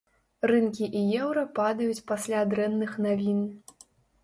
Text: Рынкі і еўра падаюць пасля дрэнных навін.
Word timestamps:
Рынкі 0.51 0.87
і 1.01 1.03
еўра 1.25 1.43
падаюць 1.59 2.05
пасля 2.13 2.41
дрэнных 2.55 2.99
навін. 3.09 3.47